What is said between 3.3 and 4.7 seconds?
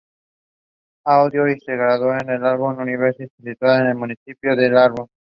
situada en el municipio de